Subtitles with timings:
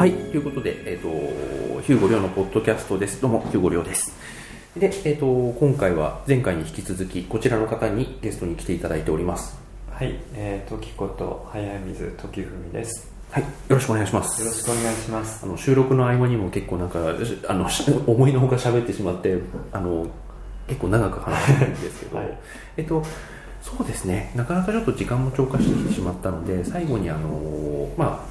[0.00, 1.08] はい、ということで、えっ、と、
[1.82, 3.20] ヒューゴのポッドキャストです。
[3.20, 4.16] どうも、ヒューゴです。
[4.74, 9.58] で、えっ、と、今回は前回に引き続き、こちらの方にゲストに来ていただいております。
[9.90, 13.12] はい、えー、時こと早水時文です。
[13.30, 14.40] はい、よろしくお願いします。
[14.40, 15.44] よろしくお願いします。
[15.44, 16.98] あの収録の合間にも結構なんか
[17.48, 19.36] あのし 思いのほか喋ってしまって
[19.70, 20.06] あの
[20.66, 22.38] 結構長く話してるんですけど、 はい
[22.78, 23.02] えっと
[23.60, 28.29] そうですねなかなかちょっと時間も超過してきてしまったので最後にあのまあ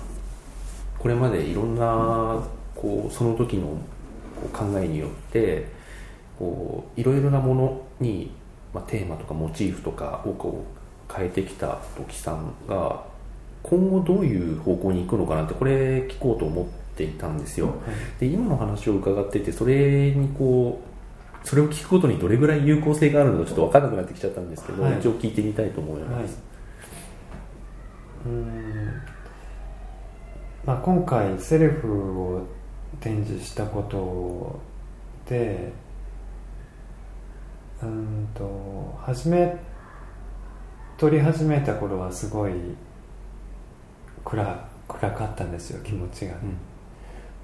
[0.99, 2.41] これまでいろんな
[2.75, 3.77] こうその時の
[4.53, 5.67] 考えによって
[6.37, 8.31] こういろいろなものに、
[8.73, 10.65] まあ、テーマとかモチーフとかをこ
[11.09, 13.03] う変えてきた時さんが
[13.63, 17.73] 今後どういう方向に行くのかなってこれ聞こうと思っていたんですよ、
[18.19, 20.81] で今の話を伺っててそれにこ
[21.43, 26.41] うそれを聞くことにどれぐらい有効性があるのかちょっと分からなくなってきちゃったんですけど、はい一応聞いてみたいと思いはいます、。
[28.25, 29.18] うーん。
[30.69, 32.45] まあ今回セルフを
[32.99, 34.59] 展示したこと
[35.27, 35.71] で、
[37.81, 39.57] うーんと始め
[40.95, 42.51] 撮り始めた頃はすごい
[44.23, 46.35] 暗暗かったんですよ気持ちが。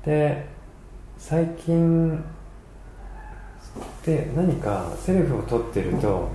[0.06, 0.46] で
[1.18, 2.24] 最近
[4.06, 6.30] で何かセルフを撮ってると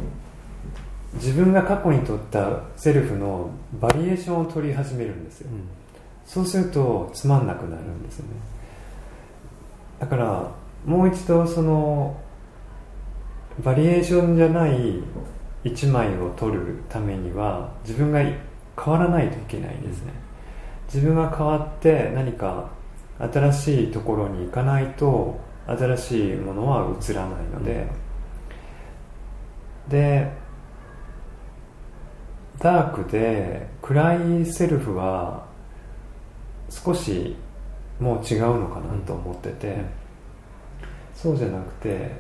[1.14, 3.48] 自分が過去に撮ったセルフの
[3.80, 5.50] バリエーションを撮り始めるんですよ、
[6.32, 8.34] そうするとつまんなくなるんですよね。
[9.98, 10.52] だから
[10.86, 12.16] もう一度その
[13.64, 15.02] バリエーションじゃない
[15.64, 18.38] 1枚を撮るためには自分が変
[18.86, 20.12] わらないといけないんですね。
[20.86, 22.70] 自分が変わって何か
[23.18, 25.36] 新しいところに行かないと
[25.66, 27.88] 新しいものは映らないので、
[29.88, 30.30] で
[32.60, 35.49] ダークで暗いセルフは
[36.70, 37.36] 少し
[37.98, 39.84] もう違うのかなと思ってて、
[41.14, 42.12] そうじゃなくて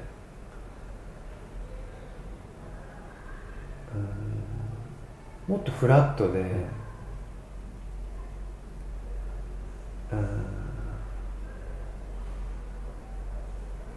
[5.48, 6.40] うんもっとフラットで、
[10.12, 10.60] うん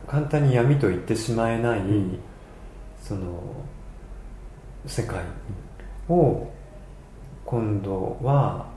[0.08, 1.82] 簡単に闇と言ってしまえない、
[3.02, 3.42] その
[4.86, 5.24] 世界
[6.08, 6.48] を
[7.44, 8.68] 今度は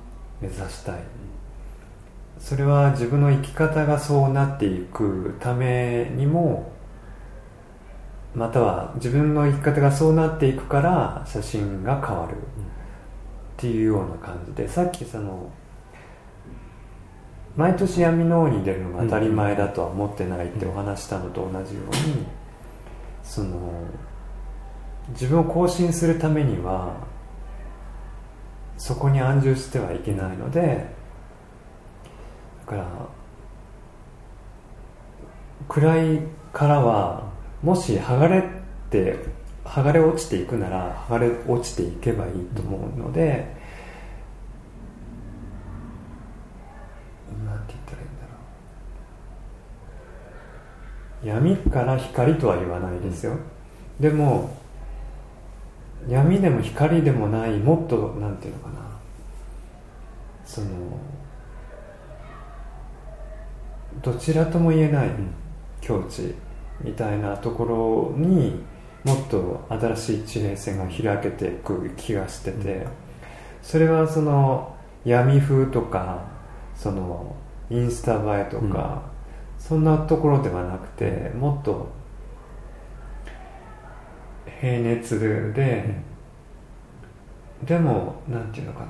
[0.41, 1.01] 目指したい
[2.39, 6.73] それは自分の生き方がそうなっていくためにも
[8.35, 12.37] または自分の生き方がそうなっていくから写真が変わる。
[13.57, 15.51] っていうような感じでさっきその
[17.57, 22.27] 毎年闇の王に出るのが当たり前だとは思ってないってお話したのと同じように
[23.23, 23.73] その
[25.11, 26.97] 自分を更新するためには
[28.77, 30.95] そこに安住してはいけないので
[32.67, 32.87] から
[35.69, 36.21] 暗い
[36.53, 37.31] からは
[37.63, 38.43] もし剥がれ
[38.91, 39.19] て
[39.65, 43.55] 剥がれ落ちていくなら剥がれ落ちていけばいいと思うので、
[47.45, 48.27] なんて言ったらいいんだ
[51.33, 51.47] ろう。
[51.47, 53.37] 闇から光とは言わないですよ、
[53.99, 54.57] でも
[56.09, 58.77] 闇でも光でもないもっとなんていうのかな。
[60.45, 60.69] その
[64.03, 65.11] どちらとも言えない
[65.81, 66.35] 境地
[66.81, 68.63] みたいなところに
[69.05, 72.87] もっと新しい地平線が開けていく気がしてて
[73.63, 76.25] それはその闇風とか
[76.75, 77.37] その
[77.71, 79.03] インスタ映えとか、
[79.59, 81.89] そんなところではなくてもっと
[84.61, 85.97] 平熱で、
[87.65, 88.87] でもなんていうのかな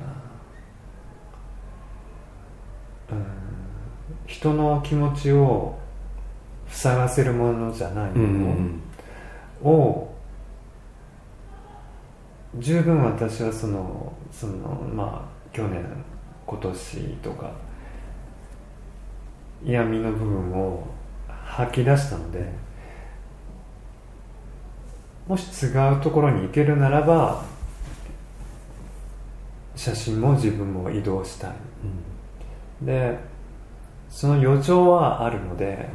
[3.13, 3.25] うん
[4.37, 5.79] 人の気持ちを
[6.69, 8.55] 塞がせるものじゃないも
[9.65, 10.15] のを
[12.57, 15.83] 十分私はそのそのまあ去年
[16.47, 17.51] 今年とか
[19.65, 20.87] 闇の部分を
[21.29, 22.47] 吐き出したので
[25.27, 27.43] もし違うところに行けるならば
[29.75, 31.53] 写真も自分も移動したい。
[32.83, 33.36] で
[34.09, 35.89] その余剰はあるので、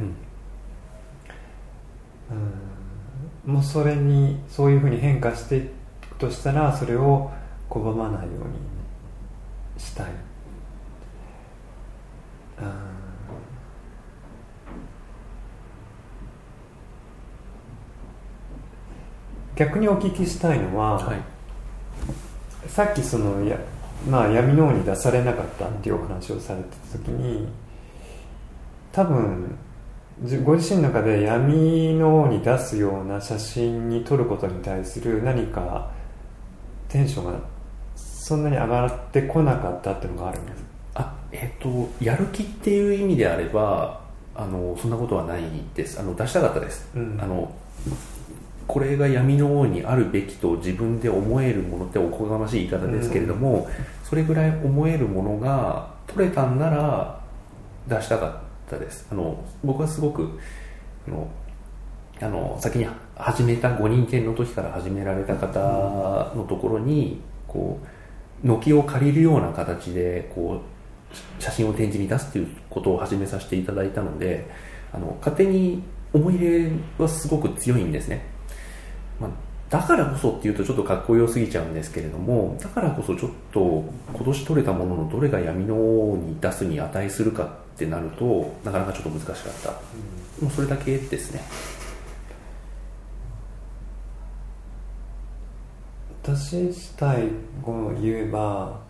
[2.30, 3.54] うん。
[3.54, 5.70] もうそれにそういうふうに変化していく
[6.18, 7.30] としたらそれを
[7.68, 10.12] 拒まないようにしたい、うん。
[19.56, 21.20] 逆にお聞きしたいのは、はい。
[22.68, 23.58] さっきそのや、
[24.08, 27.48] まあ、闇の王に出されなかったっていうお話をされてた時に
[28.92, 29.58] 多分
[30.22, 35.90] じご自身の中で闇の方に出すような写真に撮ることに対する何か
[36.88, 37.40] テンションが
[37.96, 40.64] そんなに上がってこなかったっていうのがあるんです。
[40.94, 44.00] あえっ、とやる気っていう意味であれば
[44.34, 45.42] あのそんなことはない
[45.74, 45.98] です。
[45.98, 47.18] あの出したかったです、うん。
[47.20, 47.50] あの
[48.68, 53.68] これが闇の王にあるべきと自分で思えるものっておこがましい言い方ですけれども、
[54.04, 57.20] それぐらい思えるものが取れたんなら
[57.88, 59.06] 出したかったです。
[59.10, 60.38] あの僕はすごく
[61.06, 61.28] あの
[62.20, 62.86] あの先に
[63.16, 74.48] 始めた5人展の時から始められた方のところにこう軒を借りるような形でこう写真を展示に出すということを始めさせていただいたので
[74.92, 75.82] あの勝手に
[76.12, 78.24] 思い入れはすごく強いんですね、
[79.20, 79.30] まあ、
[79.70, 89.70] だからこそっていうとちょっとかっこよすぎちゃうんですけれどもだからこそちょっと今年取れたもののどれが闇の王に出すに値するかってなるとなかなかちょっと難しかった、
[90.44, 91.42] もうそれだけですね。
[96.22, 97.26] 私自体
[97.64, 98.80] を言えば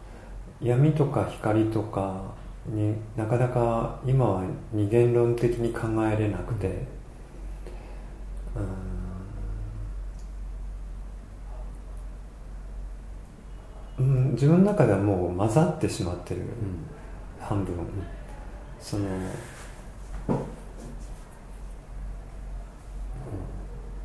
[0.61, 2.35] 闇とか光とか
[2.67, 9.03] になかなか今は二元論的に考えれなくてうーん。
[13.99, 16.43] うん自分の中ではもう混ざってしまってる、
[17.41, 17.75] 半分
[18.83, 19.07] その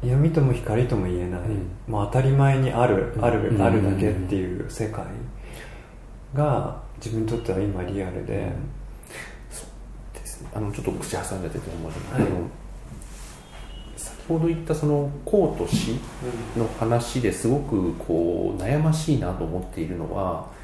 [0.03, 1.71] 闇とも光とも言えない、うん。
[1.87, 3.61] もう当たり前にある、ある、うん。
[3.61, 5.03] あるだけっていう世界
[6.33, 8.51] が自分にとっては今リアルで、
[10.13, 10.49] ですね。
[10.53, 12.25] あのちょっと口挟んじゃってて思うけど、あの
[13.97, 15.99] 先ほど言ったその公と死
[16.55, 20.55] の話ですごくこう悩ましいなと思っているのは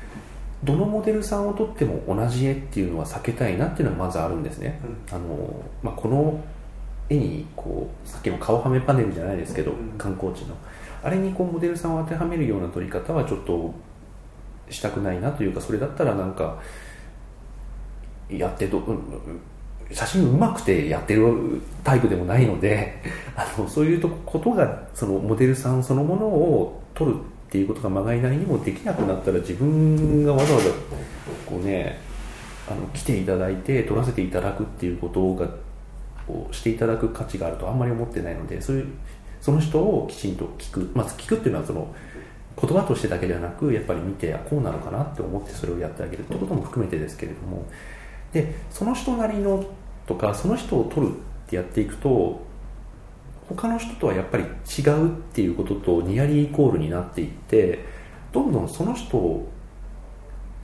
[0.63, 4.80] どのモデルさんをとっても同じ絵っていうのは避けたいなっていうのはまずあるんですね、
[5.12, 5.19] あの
[5.81, 6.39] まあ、この
[7.10, 10.56] 絵にこうさっきの顔はめパネルじゃないですけど、うん観光地の。
[11.04, 13.74] あれにこうモデルさんを当てはめるような撮り方はちょっと
[14.69, 16.62] したくないなというかそれだったらなんか
[18.30, 19.42] やってど、うん
[19.92, 23.01] 写真うまくてやってるタイプでもないので
[23.36, 27.16] あのそういうとことがそのモデルさんそのものを撮る
[27.54, 30.72] っていうことがまがいなりにもできなくなったら自分がわざわざ
[31.46, 32.00] こうね
[32.68, 35.48] あの来ていただいて撮らせていただくっていうことが
[36.28, 38.88] をしていただく価値があるとあんまり思ってないのでそういう
[39.40, 41.94] その人をきちんと聞く、まあ、聞くっていうのはその
[42.60, 47.66] 言葉としてだけではなくやっぱり見てこうなのかなって思ってそれをやってあげるってことも含めてですけれども。
[48.32, 49.64] でその人なりの
[50.08, 51.16] とかその人を取るっ
[51.48, 52.42] てやっていくと
[53.56, 57.86] 他の人とはやっぱり違うっていうこととニアリーイコールになっていって
[58.32, 59.48] どんどんその人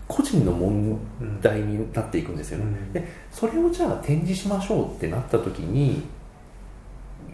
[0.08, 1.00] 個人の問
[1.42, 2.94] 題になっていくんですよね、うん。
[2.94, 6.02] でそれをじゃあ展示しましょうってなった時に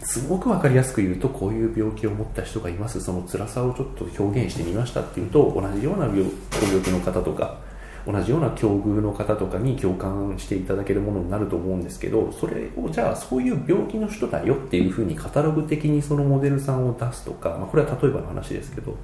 [0.00, 3.00] すごく分かりやすく言うとこういう病気を持った人がいます。
[3.00, 6.30] その辛さをちょっと表現してみましたっていうと同じような病ご
[6.66, 7.58] 病気の方とか
[8.06, 18.94] 同じような境遇の方とかに共感していただけるものになると思うんですけどそれをじゃあそういう病気の人だよっていうふうにカタログ的にそのモデルさんを出すとか、まあ、これは例えばの話ですけどっ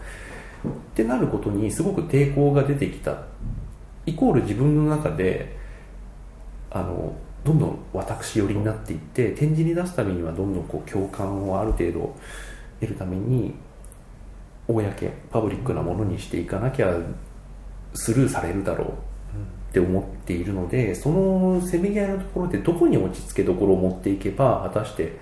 [0.94, 3.25] てなることにすごく抵抗が出てきた。
[4.04, 5.56] イコール自分の中で
[6.71, 12.16] あのどんどん私寄りになっていって展示に出すためにはどんどんこう共感をある程度
[12.80, 13.54] 得るために
[14.66, 14.82] 公
[15.30, 16.97] パブリックなものにしていかなきゃ
[17.94, 25.16] スルーされるだろうって思っているのでそのせめぎ合いのところでどこに落ち着けどころを持っていけば果たして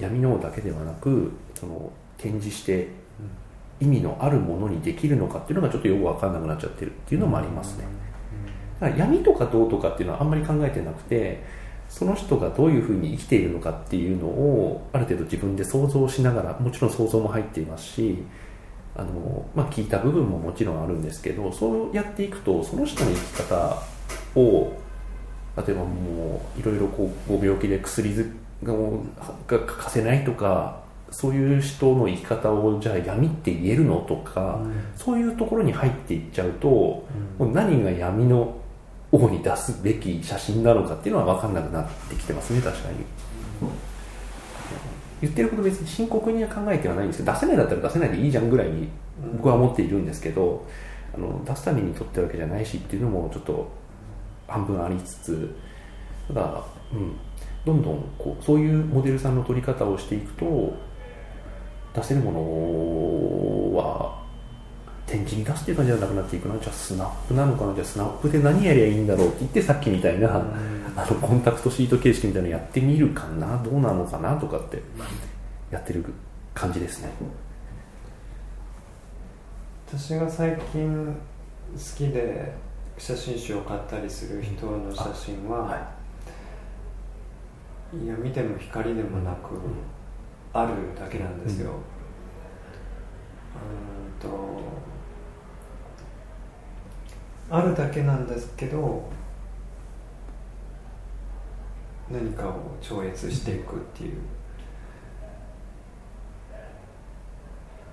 [0.00, 2.88] 闇の王だけではなくその展示して
[3.80, 7.84] 意味のあるものにできるのかっていうのがちょっとよく分かんなくなっちゃってるっていうのもありますね。
[8.80, 11.44] だから闇とかどうとかっていうのはあんまり考えてなくて
[11.88, 18.18] その人がどういうふうに生きているのかっていうのをある程度自分で想像しながらもちろん想像も入っていますし
[18.96, 23.82] あの、まあ、聞いた部分ももちろんあるんですけどそうやっていくとその人の生き方
[24.36, 24.72] を
[25.56, 28.14] 例えばもういろいろこうご病気で薬
[28.62, 28.74] が
[29.46, 34.60] 欠かせないとかそういう人の生き方をじゃあ闇って言えるのとか、
[34.96, 37.06] そういうところに入っていっちゃうと、も
[37.38, 38.56] う何が闇の
[39.12, 42.96] 王に出すべき写真なのかっていうのは分かんなくなってきてますね確かに、
[45.24, 48.88] 言ってること別に深刻には考えてはないんですけど出せないだったら出せないでいいじゃんぐらいに
[49.36, 50.66] 僕は思っているんですけど、
[51.14, 53.68] あの出すために撮ってるわけじゃないしっていうのもちょっと
[54.46, 55.56] 半分ありつつ
[56.28, 56.62] ただ、
[56.92, 57.16] うん、
[57.64, 60.74] どんどんこうそういうモデルさんの撮り方をしていくと
[61.94, 62.32] 出せるも
[63.72, 64.22] のは
[65.06, 66.58] 展示に出すっていう感じじゃなくなっていくな。
[66.58, 67.74] じゃあスナップなのかな？
[67.74, 70.42] じゃあスナップで何やりゃいいんだろうって言ってさっきみたいな、
[70.96, 73.60] あのコンタクトシート形式みたいなのやってみるかな？
[73.62, 74.36] どうなのかな？
[74.36, 74.82] とかって
[75.70, 76.04] やってる
[76.54, 77.10] 感じですね。
[79.88, 82.52] 私が最近好きで
[82.98, 85.76] 写真集を買ったりする人の写真は、は
[87.92, 89.54] い、闇でも光でもなく、
[90.52, 91.72] あるだけなんですよ、
[94.20, 94.28] うん。
[94.28, 94.60] と
[97.50, 99.08] あるだけなんですけど
[102.10, 104.14] 何かを超越していくっていう。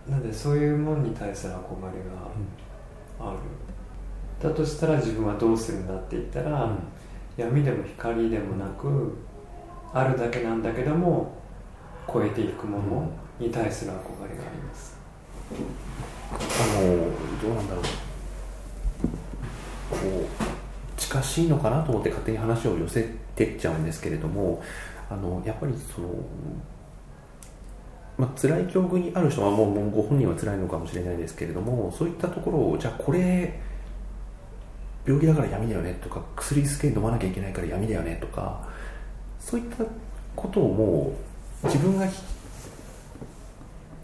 [0.10, 2.00] なんでそういうもんに対する憧れ
[3.20, 3.38] がある、
[4.42, 6.80] だとしたら自分はどうするんだって言ったら、うん、
[7.38, 9.16] 闇でも光でもなく
[9.94, 11.38] あるだけなんだけども
[12.12, 13.96] 超えていくものに対する憧
[14.28, 14.98] れがあります、
[15.52, 16.34] あ
[16.82, 16.88] の
[17.42, 17.84] どうなんだろう。
[19.92, 19.98] こ
[20.40, 20.41] う
[21.12, 23.04] 近しいのかなと思って勝手に話を寄せ
[23.36, 24.64] てっちゃうんですけれども
[25.10, 26.08] あのやっぱりその
[28.18, 33.60] まあ辛い境遇にある人はもうもうご本人は辛いのかもしれないですけれどもそういったところをじゃあこれ
[35.06, 38.66] 病気だから闇だよねとか薬すげえ飲まなきゃいけないから闇だよねとか
[39.40, 39.84] そういった
[40.36, 41.14] ことをも
[41.64, 42.08] う自分が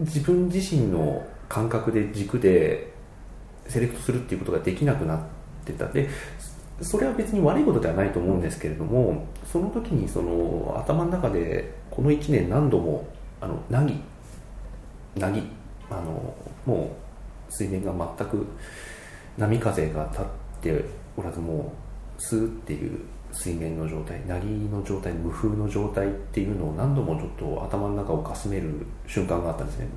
[0.01, 2.91] 自分自身の感覚で軸で
[3.67, 5.19] セレクトするっていうことができなくなっ
[5.65, 5.87] てた。
[5.87, 6.09] で
[6.81, 13.07] それは別に悪いことではないと思うんですけれどもその時にその頭の中でこの1年何度も
[13.41, 13.99] あのなぎ
[15.15, 15.43] なぎ
[15.89, 16.95] あのも
[17.49, 18.45] う水面が全く
[19.37, 20.25] 波風が立っ
[20.61, 21.73] ておらずも
[22.17, 22.99] うスーっていう
[23.31, 29.87] 水面の状態なぎの状態無風の状態っていうのを何度もちょっと頭の中をかすめる瞬間があったんですね。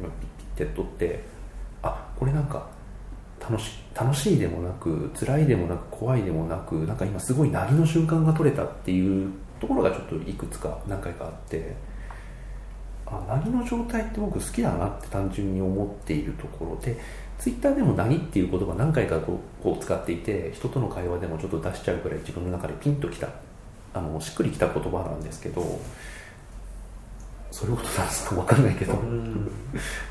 [0.56, 1.24] ピッて取って
[1.82, 2.66] あこれなんか
[3.40, 11.74] 楽し楽しいでもなく辛いでもなく怖いでもなくなんか今すごいなぎの瞬間が取れたっていうところがちょっといくつか何回かあって
[13.06, 16.76] あなぎの状態って僕好きだなって単純に思っているところ。
[16.80, 16.96] で
[17.38, 23.28] ツイッターでも何っていう言葉何回かこうこう使っていて人との会話でもちょっと出しちゃうくらい自分の中でピンときた
[23.94, 25.80] あのしっくりきた言葉なんですけど
[27.50, 28.94] そういうことなんですか分かんないけど。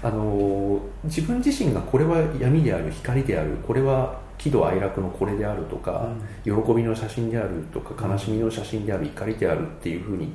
[0.02, 6.10] あの自分自身がこれは闇である光であるこれは喜怒哀楽のこれであるとか、
[6.46, 10.32] うん、喜びの写真であるとか悲しみの写真である怒りであるっていうふうに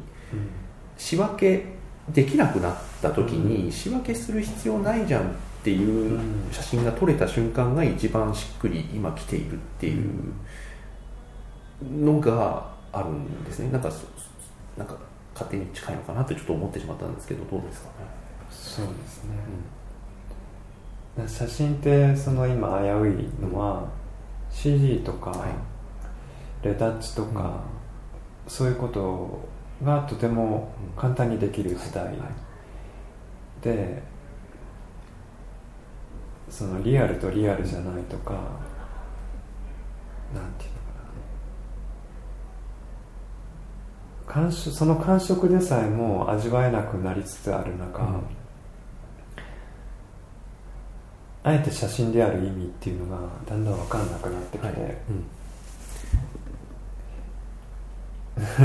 [0.98, 1.64] 仕分け
[2.10, 5.24] できなくなった時に仕分けする必要ないじゃんっ
[5.64, 6.20] ていう
[6.52, 10.04] 写真が撮れた瞬間が一番しっくり今来ているっていう
[11.82, 13.70] のがあるんですね。
[13.70, 13.90] なんか
[14.76, 14.96] なんか
[15.34, 17.94] 勝手に近いのかなってちょっと思ってしまったんですけどどうですかね？
[18.50, 19.30] そうですね、
[21.18, 23.88] うん、写真ってその今危ういのは、うん、
[24.50, 27.40] CG とか、はい、レタッチとか、
[28.44, 29.40] うん、そういうこと
[29.84, 32.14] がとても簡単にできる時代、
[33.60, 34.02] で
[36.48, 38.32] そのリアルとリアルじゃないとか
[40.32, 40.76] なんていうの
[44.23, 48.20] かな感触その感触でさえも味わえなくなりつつある中、うん、
[51.44, 54.96] あえて写真である意味っていうのがだんだん分かんなくなってきて、はい。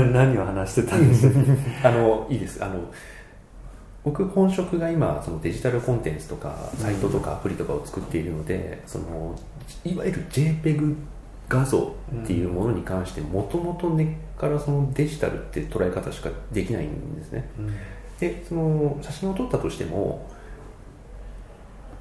[0.06, 1.30] ん、 何を話してたんです？
[1.86, 2.64] あのいいです。
[2.64, 2.80] あの
[4.02, 9.38] 僕本職が今そのデジタルコンテンツとかサイトとかアプリとかを作っているので、その
[9.84, 10.96] いわゆる JPEG
[11.50, 17.74] 画像っていうものに関してもともと根っからそのデジタルって捉え方しかできないんですね、うん、
[18.20, 20.30] でその写真を撮ったとしても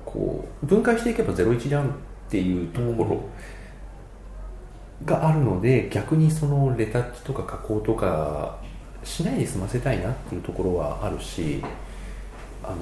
[0.06, 1.91] こう分解していけば01じゃんっ
[2.29, 3.24] ていうところ
[5.03, 8.60] があるので逆にそのレタッチとか加工とか
[9.03, 11.63] しないで済ませたいなっていうところはあるし
[12.63, 12.75] あの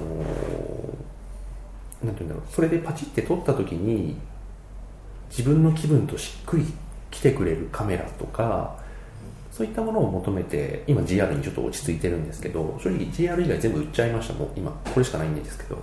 [2.04, 4.16] なんていうんだろうそれでパチって撮った時に
[5.30, 6.64] 自分の気分としっくり
[7.10, 8.76] 来てくれるカメラとか
[9.50, 14.34] そういったものを求めて今 GR にちょっと落ち着いてるんですけど正直 GR 以外全部売っちゃいました。
[14.34, 15.78] もう今これしかないんですけど。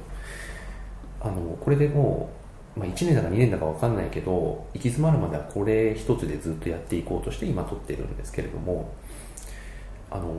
[1.25, 2.29] あのこれでも
[2.77, 8.93] う、まあ、1年だか2年だか分かんないけど行き詰まるまではこれ一つでずっとやっていこうとして今撮ってるんですけれども
[10.11, 10.31] あの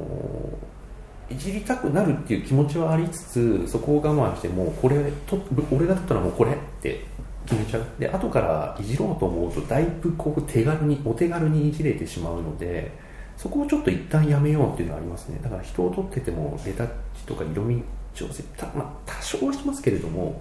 [1.29, 5.41] いじりたくなるっていう気持ちはありつつそこを我慢してもうこれと
[5.73, 7.05] 俺が撮ったらもうこれって
[7.47, 7.85] 決めちゃう。
[7.99, 12.93] で後からいじろうと思うとだいぶこう手軽にお手軽にいじれてしまうので
[13.37, 15.39] そこをちょっと一旦やめようっていうのはありますね。
[15.43, 17.83] だから人を撮っててもレタッチとか色味
[18.15, 20.41] 調整た、まあ、多少はしますけれども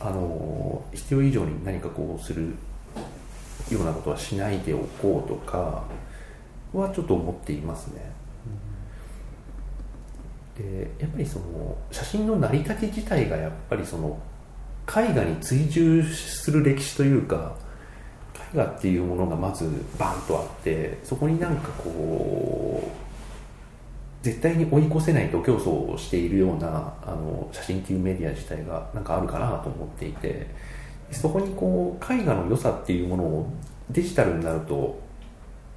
[0.00, 2.54] あの必要以上に何かこうする
[3.70, 5.84] ようなことはしないでおこうとか
[6.74, 8.12] はちょっと思っていますね、
[10.58, 14.18] でやっぱりその写真の成り立ち自体がやっぱりその
[14.88, 17.56] 絵画に追従する歴史というか
[18.54, 30.46] 絵画っていうものがまずバンとあってそこになんかこう絶対に追い越せない度競争をしているようなあの写真っていうメディア自体がなんかあるかなと思っていて
[31.10, 33.52] そこにこう絵画の良さっていうものを
[33.90, 34.98] デジタルになると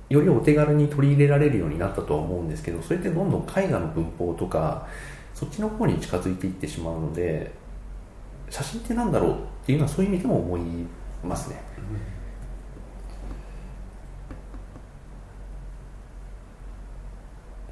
[0.09, 4.87] よりお手軽に取り入れられるようになったとは思うんですけどそれってどんどん絵画の文法とか
[5.33, 7.51] そっちの方に近づいていってしまうので
[8.49, 9.35] 写真ってなんだろうっ
[9.65, 10.61] ていうのはそういう意味でも思い
[11.23, 11.61] ますね。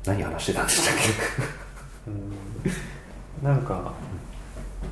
[0.05, 0.97] 何話してたんでしたっ
[3.41, 3.45] け？
[3.45, 3.91] なんか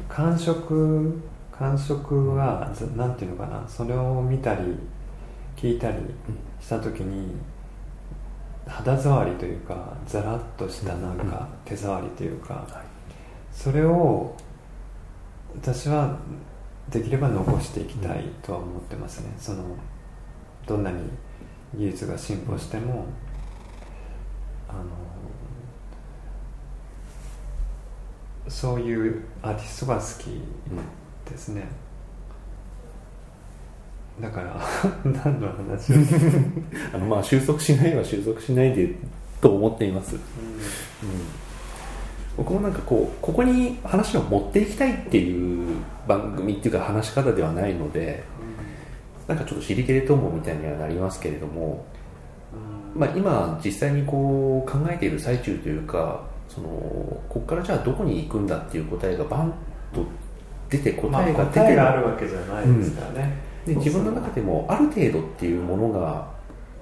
[0.09, 1.21] 感触
[1.51, 3.67] 感触は何ていうのかな。
[3.67, 4.61] それを見たり
[5.55, 5.97] 聞いたり
[6.59, 7.35] した時に
[8.67, 12.65] 肌触りというかザラッとしたなんか手触りというか、
[13.51, 14.35] それを
[15.55, 16.19] 私は
[16.89, 19.33] できれば残していきたいとは思ってますね。
[19.37, 19.63] その
[20.65, 21.09] どんなに
[21.75, 23.05] 技術が進歩しても
[24.67, 24.81] あの
[28.47, 30.41] そういうアーティストが好き
[31.29, 31.67] ですね、
[34.19, 34.59] だから
[35.05, 35.95] 何の話を。
[36.93, 38.95] あのまあ収束しないは収束しないで
[39.41, 40.25] と思っています、うん、うん、
[42.37, 48.23] 僕もなんかこうここに話を持っていきたいっていう番組っていうか話し方ではないので、
[49.27, 51.85] うん、なんかちょっと尻切れともみたいにはなりますけれども、
[52.95, 59.53] うん、まあ、今実際にこう考えている最中というかそのここからじゃあどこに行くんだっていう答えがバン
[59.93, 60.03] と
[60.69, 66.27] 出て答えが出て、まあ、答えがあるわけじゃないですからね、で自分の中でもある程度っていうものが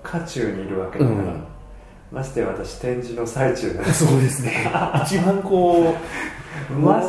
[0.03, 1.43] 渦中にいるわけだから、うん、
[2.11, 4.69] まして私展示の最中だそうですね。
[5.05, 5.95] 一番こ
[6.69, 7.01] う、ま、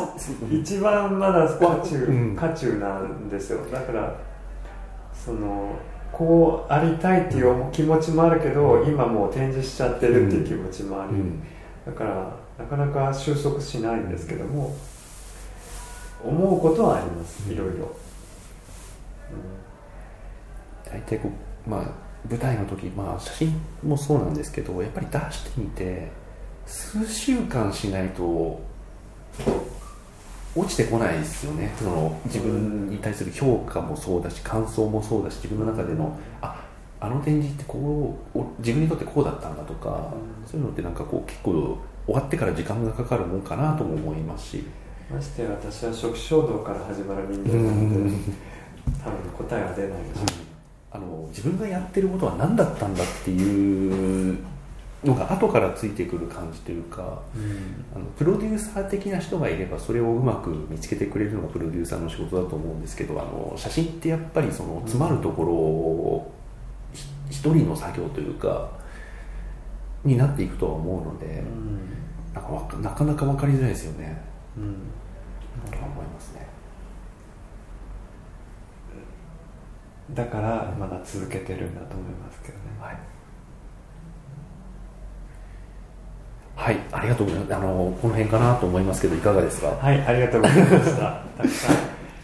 [0.49, 3.65] 一番まだ渦中、うん、渦中なんですよ。
[3.71, 4.15] だから
[5.13, 5.75] その
[6.11, 11.17] こうありたいっていう気持ちもあるけど、うん、今もう展示しちゃってるっていう気持ちもあり、
[11.85, 14.75] だからなかなか収束しないんですけども
[16.23, 17.51] 思うことはあります。
[17.51, 17.93] いろいろ。
[20.85, 21.29] 大体こ
[21.67, 26.11] う、まあ、舞台の時、まあ、写真もそうなんですけどやっぱり出してみて
[26.65, 28.61] 数週間しないと
[30.55, 31.73] 落ちてこないですよね。
[31.77, 36.63] その自分に対する評価もそうだし感想もそうだし自分の中でのあ
[36.99, 44.63] あの展示ってこう自分にとってこうだったんだとか、うん、そういうのってなんかこう結構終わってから時間がかかるもんかなとも思いますし。
[45.11, 48.17] まして私は初期衝動から始まる人間なので、
[49.03, 50.25] 多分答えは出ないでしょう、
[50.93, 54.37] あの自分がやってることは何だったんだっていう
[55.03, 66.31] のが後からついてくる感じというか、うん、あのプロデューサー的な人がいればそれをうまく見つけてくれるのがプロデューサーの仕事だと思うんですけどあの写真ってやっぱりその詰まるところを
[67.29, 68.69] 一人の作業というか
[70.05, 71.79] になっていくとは思うので、うん、
[72.33, 74.21] なんかなかなか分かりづらいですよね。
[74.57, 74.75] うん。
[75.71, 76.52] と思いますね
[80.13, 82.63] だからまだ続けてるんだと思いますけどね。
[82.79, 82.97] はい、
[86.55, 87.55] はい、ありがとうございます。
[87.55, 89.67] あのこの辺かなと思いますけどいかがですか？
[89.69, 91.21] はいありがとうございました。
[91.37, 91.75] たくさん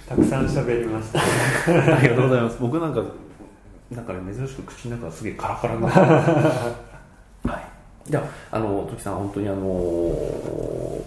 [0.08, 1.20] たくさん喋りました。
[1.98, 2.58] ありがとうございます。
[2.60, 3.02] 僕なんか
[3.92, 6.00] なんかね珍しく口の中すげえカラカラになって
[7.50, 7.64] はい。
[8.10, 9.68] じゃあ、あの、時さん、本当にあの、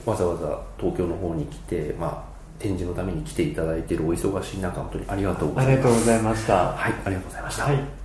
[0.07, 5.73] わざわざ東京の方に来て、まあ、展示のために来ていただいているお忙しい中、本当にありがとうございました。
[5.73, 6.55] ありがとうございました。
[6.55, 7.65] はい、ありがとうございました。
[7.65, 8.02] はい